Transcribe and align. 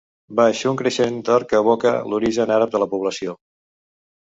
Baix, 0.37 0.61
un 0.71 0.79
creixent 0.79 1.19
d'or 1.27 1.45
que 1.51 1.59
evoca 1.65 1.93
l'origen 2.15 2.57
àrab 2.57 2.73
de 2.77 2.83
la 2.87 2.91
població. 2.97 3.39